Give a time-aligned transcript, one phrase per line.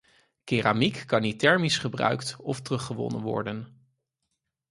[0.43, 3.87] Keramiek kan niet thermisch gebruikt of teruggewonnen worden.